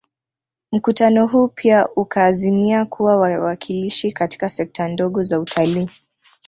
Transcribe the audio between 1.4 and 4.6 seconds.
pia ukaazimia kuwa wawakilishi katika